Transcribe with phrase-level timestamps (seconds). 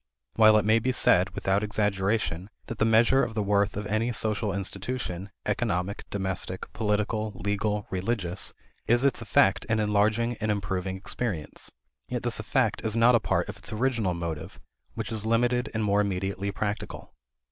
[0.33, 4.11] While it may be said, without exaggeration, that the measure of the worth of any
[4.11, 8.51] social institution, economic, domestic, political, legal, religious,
[8.87, 11.69] is its effect in enlarging and improving experience;
[12.09, 14.59] yet this effect is not a part of its original motive,
[14.95, 17.13] which is limited and more immediately practical.